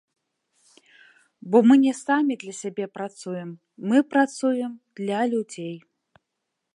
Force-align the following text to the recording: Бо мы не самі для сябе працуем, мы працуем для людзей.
Бо 1.55 1.61
мы 1.71 1.75
не 1.85 1.91
самі 2.05 2.33
для 2.43 2.53
сябе 2.61 2.85
працуем, 2.99 3.49
мы 3.91 3.97
працуем 4.15 4.71
для 5.01 5.19
людзей. 5.35 5.75